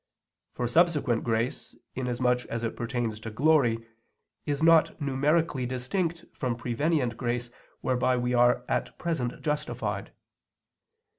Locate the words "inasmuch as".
1.93-2.63